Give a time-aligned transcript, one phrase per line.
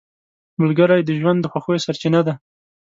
[0.61, 2.33] ملګری د ژوند د خوښیو سرچینه ده